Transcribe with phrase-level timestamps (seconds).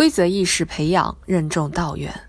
[0.00, 2.22] 规则意识培养任重道远。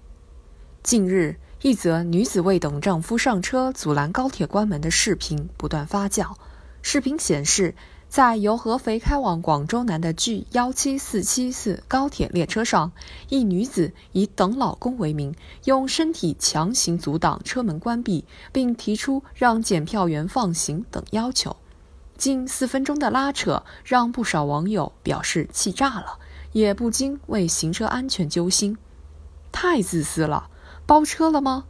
[0.83, 6.33] 近日，一则女子为等丈夫上车阻拦高铁关门的视频不断发酵。
[6.81, 7.73] 视频显示，
[8.09, 12.91] 在由合肥开往广州南的 G 幺七四七四高铁列车上，
[13.29, 15.33] 一女子以等老公为名，
[15.63, 21.55] 用身体强行阻挡车门关闭，并提出让检票员放行等要求。
[22.17, 26.19] 近四分钟的拉扯，让不少网友表示气炸了，
[26.51, 28.77] 也不禁为行车安全揪心。
[29.51, 30.49] 太自私了，
[30.85, 31.65] 包车了吗？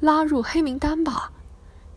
[0.00, 1.32] 拉入黑名单吧。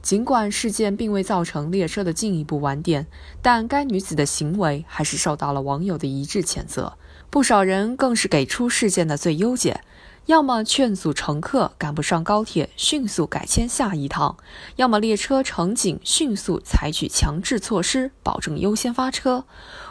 [0.02, 3.08] 尽管事件并未造成列车的进一步晚点，
[3.42, 6.98] 但该女子的行为还是受到了网友的一致谴责。
[7.32, 9.82] 不少人更是给出事件的最优解。
[10.26, 14.38] 要么劝阻乘客赶不上高铁，迅速改签下一趟；
[14.76, 19.46] 要么列车乘警迅速采取强制措施，保证优先发车。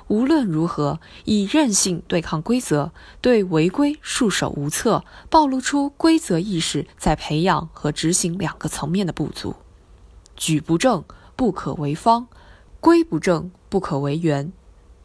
[0.08, 9.54] 无论如何，以任性对抗规则，对违规束手无策，暴露出规则意识在培养和执行两个层面的不足。
[10.34, 11.04] 举不正，
[11.36, 12.26] 不可为方；
[12.80, 14.52] 规不正，不可为圆。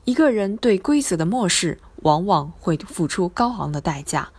[0.06, 4.32] 一个人对规则的漠视，往往会付出高昂的代价。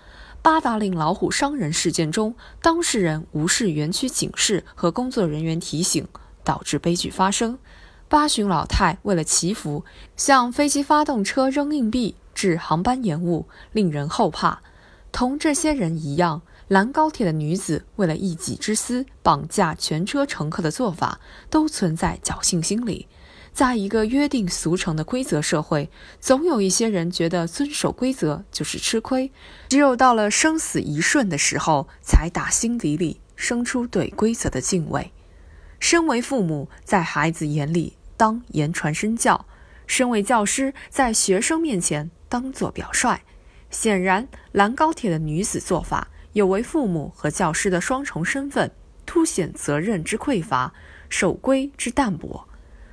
[0.42, 6.08] 八达岭老虎伤人事件中，当事人无视园区警示和工作人员提醒，
[6.42, 7.58] 导致悲剧发生。
[8.08, 9.84] 八旬老太为了祈福，
[10.16, 14.62] 向飞机发动车扔硬币，致航班延误，令人后怕。
[15.12, 23.06] 同这些人一样，拦高铁的女子为了一己之私绑架全车乘客的做法，都存在侥幸心理。
[23.52, 29.30] 在一个约定俗成的规则社会，总有一些人觉得遵守规则就是吃亏，
[29.68, 35.12] 只有到了生死一瞬的时候，才打心底里生出对规则的敬畏。
[35.78, 39.46] 身为父母，在孩子眼里当言传身教；
[39.86, 43.20] 身为教师，在学生面前当做表率。
[43.70, 48.70] 显然，拦高铁的女子做法有违父母和教师的双重身份，
[49.06, 50.72] 凸显责任之匮乏，
[51.08, 52.46] 守规之淡薄。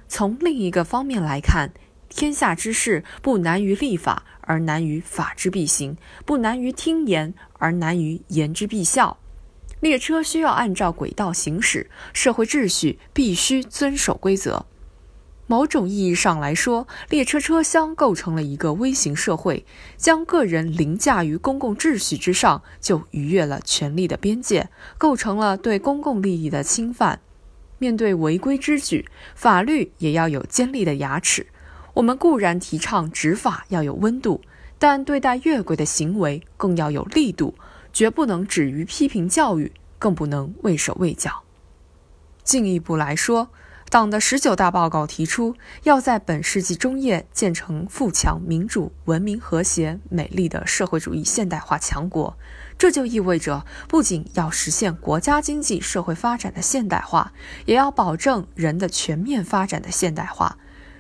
[0.07, 1.71] 从另一个方面来看，
[2.09, 5.95] 天下之事不难于立法，而难于法之必行；
[6.25, 9.17] 不难于听言，而难于言之必效。
[9.79, 14.65] 列车需要按照轨道行驶，社会秩序必须遵守规则。
[15.45, 27.21] 某种意义上来说，列车车厢构成了一个微型社会，将个人凌驾于公共秩序之上，就逾越了权力的边界，构成了对公共利益的侵犯。
[27.77, 29.05] 面对违规之举，
[29.35, 31.45] 法律也要有尖利的牙齿。
[31.93, 34.41] 我们固然提倡执法要有温度，
[34.77, 37.55] 但对待越轨的行为更要有力度，
[37.91, 41.43] 绝不能止于批评教育，更不能畏手畏脚。
[42.43, 43.49] 进一步来说，
[43.89, 52.37] 党的十九大报告提出，要在本世纪中叶建成富强、民主、文明、和谐、美丽的社会主义现代化强国。
[52.77, 57.31] 这就意味着，不仅要实现国家经济社会发展的现代化，
[57.65, 60.57] 也要保证人的全面发展的现代化，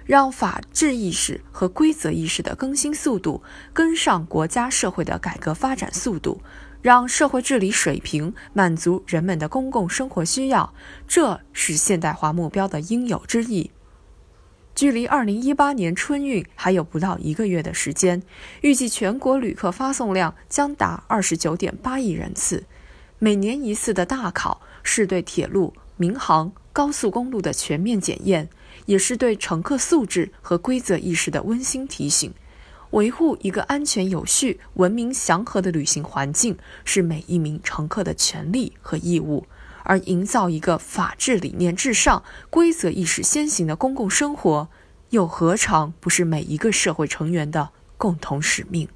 [0.07, 6.41] 让法治意识和规则意识的更新速度跟上国家社会的改革发展速度。
[6.81, 10.73] 让社会治理水平满足人们的公共生活需要，
[11.07, 13.71] 这是现代化目标的应有之义。
[14.73, 18.21] 距离二零一八年春运还有不到一个月的时间，
[18.61, 22.63] 预计全国旅客发送量将达二十九点八亿人次。
[23.17, 28.49] 每年一次的大考，是对铁路、民航、高速公路的全面检验，
[28.85, 32.31] 也是对乘客素质和规则意识的温馨提醒。
[32.91, 36.55] 维护一个安全、有序、文明、祥和的旅行环境，
[36.85, 39.47] 是每一名乘客的权利和义务；
[39.81, 44.69] 而营造一个法治理念至上、规则意识先行的公共生活，
[45.09, 48.87] 又何尝不是每一个社会成员的共同使命？